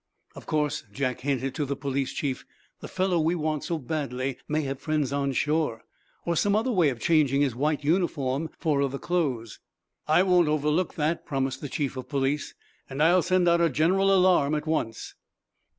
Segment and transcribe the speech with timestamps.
[0.33, 2.43] "Of course," Jack hinted to the police chief,
[2.79, 5.83] "the fellow we want so badly may have friends on shore,
[6.25, 9.59] or some other way of changing his white uniform for other clothes."
[10.07, 12.55] "I won't overlook that," promised the chief of police.
[12.89, 15.13] "And I'll send out a general alarm at once."